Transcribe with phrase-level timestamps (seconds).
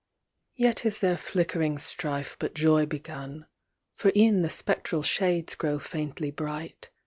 [0.55, 3.45] Yet is their flickering strife but joy begun;
[3.97, 6.89] For e'en the spectral shades grow faintly bright.